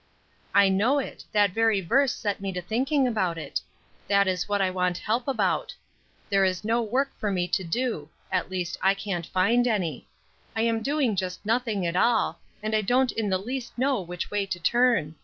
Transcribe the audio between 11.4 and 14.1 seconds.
nothing at all, and I don't in the least know